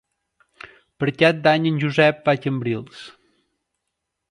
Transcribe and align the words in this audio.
Per 1.03 1.09
Cap 1.23 1.43
d'Any 1.47 1.69
en 1.73 1.77
Josep 1.85 2.25
va 2.31 2.35
a 2.39 2.43
Cambrils. 2.47 3.07